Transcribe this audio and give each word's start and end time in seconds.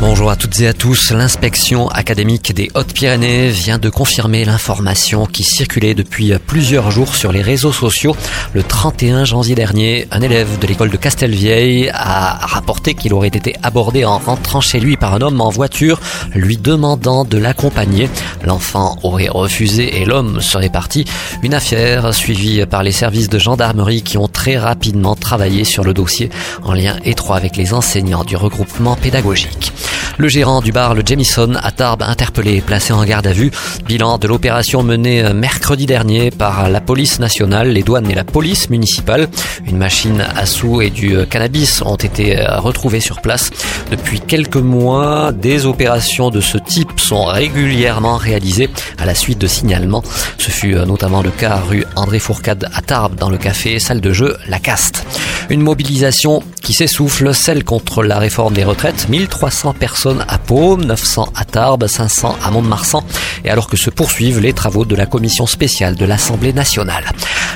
Bonjour 0.00 0.28
à 0.28 0.36
toutes 0.36 0.60
et 0.60 0.66
à 0.66 0.72
tous. 0.72 1.12
L'inspection 1.12 1.88
académique 1.88 2.52
des 2.52 2.68
Hautes-Pyrénées 2.74 3.48
vient 3.50 3.78
de 3.78 3.88
confirmer 3.88 4.44
l'information 4.44 5.24
qui 5.24 5.44
circulait 5.44 5.94
depuis 5.94 6.32
plusieurs 6.46 6.90
jours 6.90 7.14
sur 7.14 7.30
les 7.30 7.42
réseaux 7.42 7.72
sociaux. 7.72 8.16
Le 8.54 8.64
31 8.64 9.24
janvier 9.24 9.54
dernier, 9.54 10.08
un 10.10 10.20
élève 10.20 10.58
de 10.58 10.66
l'école 10.66 10.90
de 10.90 10.96
Castelvieille 10.96 11.90
a 11.94 12.34
rapporté 12.44 12.94
qu'il 12.94 13.14
aurait 13.14 13.28
été 13.28 13.54
abordé 13.62 14.04
en 14.04 14.18
rentrant 14.18 14.60
chez 14.60 14.80
lui 14.80 14.96
par 14.96 15.14
un 15.14 15.20
homme 15.20 15.40
en 15.40 15.48
voiture, 15.48 16.00
lui 16.34 16.56
demandant 16.56 17.24
de 17.24 17.38
l'accompagner. 17.38 18.10
L'enfant 18.44 18.98
aurait 19.04 19.28
refusé 19.28 20.02
et 20.02 20.04
l'homme 20.04 20.40
serait 20.40 20.70
parti. 20.70 21.04
Une 21.42 21.54
affaire 21.54 22.12
suivie 22.12 22.66
par 22.66 22.82
les 22.82 22.92
services 22.92 23.28
de 23.28 23.38
gendarmerie 23.38 24.02
qui 24.02 24.18
ont 24.18 24.28
très 24.28 24.58
rapidement 24.58 25.14
travaillé 25.14 25.64
sur 25.64 25.84
le 25.84 25.94
dossier 25.94 26.30
en 26.64 26.74
lien 26.74 26.96
étroit 27.04 27.36
avec 27.36 27.56
les 27.56 27.72
enseignants 27.72 28.24
du 28.24 28.36
regroupement 28.36 28.96
pédagogique. 28.96 29.72
Le 30.16 30.28
gérant 30.28 30.60
du 30.60 30.70
bar, 30.70 30.94
le 30.94 31.02
Jamison, 31.04 31.54
à 31.60 31.72
Tarbes, 31.72 32.02
interpellé 32.02 32.56
et 32.56 32.60
placé 32.60 32.92
en 32.92 33.04
garde 33.04 33.26
à 33.26 33.32
vue. 33.32 33.50
Bilan 33.84 34.18
de 34.18 34.28
l'opération 34.28 34.84
menée 34.84 35.32
mercredi 35.34 35.86
dernier 35.86 36.30
par 36.30 36.68
la 36.68 36.80
police 36.80 37.18
nationale, 37.18 37.70
les 37.70 37.82
douanes 37.82 38.08
et 38.08 38.14
la 38.14 38.22
police 38.22 38.70
municipale. 38.70 39.28
Une 39.66 39.76
machine 39.76 40.24
à 40.36 40.46
sous 40.46 40.80
et 40.82 40.90
du 40.90 41.26
cannabis 41.26 41.82
ont 41.82 41.96
été 41.96 42.36
retrouvés 42.46 43.00
sur 43.00 43.20
place. 43.20 43.50
Depuis 43.90 44.20
quelques 44.20 44.56
mois, 44.56 45.32
des 45.32 45.66
opérations 45.66 46.30
de 46.30 46.40
ce 46.40 46.58
type 46.58 47.00
sont 47.00 47.24
régulièrement 47.24 48.16
réalisées 48.16 48.70
à 48.98 49.06
la 49.06 49.16
suite 49.16 49.38
de 49.38 49.48
signalements. 49.48 50.04
Ce 50.38 50.50
fut 50.50 50.74
notamment 50.74 51.22
le 51.22 51.30
cas 51.30 51.56
rue 51.56 51.84
André 51.96 52.20
Fourcade 52.20 52.68
à 52.72 52.82
Tarbes 52.82 53.16
dans 53.16 53.30
le 53.30 53.36
café 53.38 53.80
salle 53.80 54.00
de 54.00 54.12
jeu 54.12 54.36
La 54.46 54.60
Caste. 54.60 55.04
Une 55.50 55.60
mobilisation 55.60 56.42
qui 56.64 56.72
s'essouffle, 56.72 57.34
celle 57.34 57.62
contre 57.62 58.02
la 58.02 58.18
réforme 58.18 58.54
des 58.54 58.64
retraites. 58.64 59.08
1300 59.08 59.74
personnes 59.74 60.24
à 60.26 60.38
Paume, 60.38 60.84
900 60.84 61.28
à 61.36 61.44
Tarbes, 61.44 61.86
500 61.86 62.36
à 62.42 62.50
Mont-de-Marsan, 62.50 63.04
et 63.44 63.50
alors 63.50 63.68
que 63.68 63.76
se 63.76 63.90
poursuivent 63.90 64.40
les 64.40 64.54
travaux 64.54 64.86
de 64.86 64.96
la 64.96 65.06
commission 65.06 65.46
spéciale 65.46 65.94
de 65.94 66.04
l'Assemblée 66.06 66.54
nationale. 66.54 67.04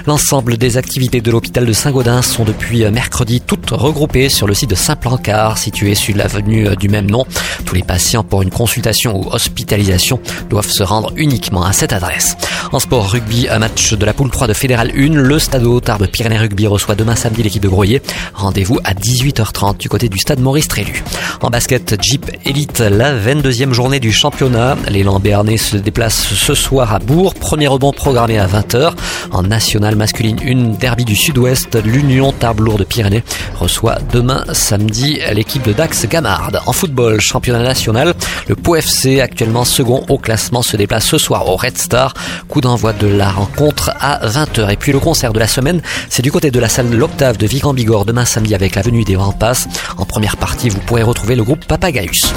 L'ensemble 0.06 0.59
des 0.59 0.77
activités 0.77 1.20
de 1.20 1.31
l'hôpital 1.31 1.67
de 1.67 1.73
Saint-Gaudens 1.73 2.23
sont 2.23 2.45
depuis 2.45 2.84
mercredi 2.91 3.41
toutes 3.41 3.70
regroupées 3.70 4.28
sur 4.28 4.47
le 4.47 4.55
site 4.55 4.70
de 4.70 4.75
Saint-Plancard, 4.75 5.59
situé 5.59 5.95
sur 5.95 6.15
l'avenue 6.17 6.77
du 6.77 6.89
même 6.89 7.11
nom. 7.11 7.25
Tous 7.65 7.75
les 7.75 7.83
patients 7.83 8.25
pour 8.25 8.43
une 8.43 8.50
consultation 8.50 9.19
ou 9.19 9.28
hospitalisation 9.33 10.20
doivent 10.50 10.70
se 10.70 10.83
rendre 10.83 11.12
uniquement 11.17 11.65
à 11.65 11.72
cette 11.72 11.93
adresse. 11.93 12.37
En 12.72 12.78
sport 12.78 13.11
rugby, 13.11 13.48
un 13.48 13.59
match 13.59 13.95
de 13.95 14.05
la 14.05 14.12
poule 14.12 14.31
3 14.31 14.47
de 14.47 14.53
Fédéral 14.53 14.93
1, 14.95 15.15
le 15.15 15.39
Stade 15.39 15.65
Tarbes 15.83 16.06
Pyrénées 16.06 16.39
Rugby 16.39 16.67
reçoit 16.67 16.95
demain 16.95 17.17
samedi 17.17 17.43
l'équipe 17.43 17.62
de 17.62 17.69
Groyer. 17.69 18.03
Rendez-vous 18.34 18.78
à 18.84 18.95
18h30 18.99 19.79
du 19.79 19.89
côté 19.89 20.09
du 20.09 20.19
stade 20.19 20.41
Maurice 20.41 20.69
Trélu. 20.69 21.05
En 21.43 21.51
basket, 21.51 21.97
Jeep 22.03 22.31
Elite, 22.45 22.81
la 22.81 23.15
22e 23.17 23.73
journée 23.73 24.01
du 24.01 24.13
championnat. 24.13 24.77
L'élan 24.89 25.21
béarnais 25.21 25.57
se 25.57 25.77
déplace 25.77 26.35
ce 26.35 26.55
soir 26.55 26.93
à 26.93 26.99
Bourg. 26.99 27.35
Premier 27.35 27.69
rebond 27.69 27.93
programmé 27.93 28.39
à 28.39 28.47
20h. 28.47 28.93
En 29.31 29.43
nationale 29.43 29.97
masculine 29.97 30.39
1, 30.45 30.79
derby 30.79 31.05
du 31.05 31.17
sud-ouest, 31.17 31.77
l'Union 31.85 32.33
Tarbes-Lourdes 32.33 32.85
Pyrénées 32.85 33.23
reçoit 33.69 33.99
demain 34.15 34.45
samedi 34.53 35.21
l'équipe 35.35 35.63
de 35.63 35.75
Dax 35.75 36.07
Gamard. 36.07 36.53
En 36.65 36.73
football, 36.73 37.21
championnat 37.21 37.63
national, 37.63 38.15
le 38.49 38.57
Pau 38.57 38.77
FC, 38.77 39.21
actuellement 39.21 39.67
second 39.67 40.07
au 40.09 40.17
classement, 40.17 40.63
se 40.63 40.79
déplace 40.79 41.05
ce 41.05 41.19
soir 41.19 41.47
au 41.47 41.57
Red 41.57 41.77
Star. 41.77 42.15
Coup 42.49 42.63
d'envoi 42.63 42.95
de 42.95 43.07
la 43.07 43.29
rencontre 43.29 43.91
à 44.01 44.27
20h. 44.27 44.71
Et 44.71 44.77
puis 44.77 44.93
le 44.93 45.01
concert 45.01 45.34
de 45.34 45.39
la 45.39 45.47
semaine, 45.47 45.83
c'est 46.09 46.23
du 46.23 46.33
côté 46.33 46.51
de 46.51 46.59
la 46.59 46.71
salle 46.71 46.91
L'Octave 46.91 47.37
de 47.37 47.47
Vigan-Bigorre 47.47 48.07
demain 48.07 48.25
samedi 48.25 48.55
avec 48.55 48.75
la 48.75 48.81
venue 48.81 49.05
des 49.05 49.19
Passe. 49.39 49.69
En 49.99 50.07
première 50.07 50.39
partie, 50.39 50.71
vous 50.71 50.81
pourrez 50.81 51.03
retrouver 51.03 51.37
le 51.37 51.45
groupe 51.45 51.67
Papagaius. 51.67 52.33